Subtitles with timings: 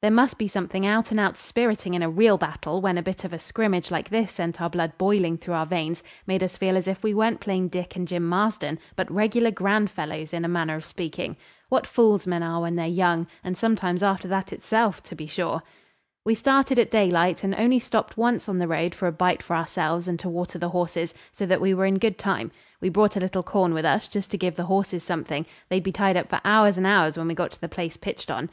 [0.00, 3.24] There must be something out and out spiriting in a real battle when a bit
[3.24, 6.76] of a scrimmage like this sent our blood boiling through our veins; made us feel
[6.76, 10.48] as if we weren't plain Dick and Jim Marston, but regular grand fellows, in a
[10.48, 11.36] manner of speaking.
[11.68, 15.64] What fools men are when they're young and sometimes after that itself to be sure.
[16.24, 19.56] We started at daylight, and only stopped once on the road for a bite for
[19.56, 22.52] ourselves and to water the horses, so that we were in good time.
[22.80, 25.90] We brought a little corn with us, just to give the horses something; they'd be
[25.90, 28.48] tied up for hours and hours when we got to the place pitched on.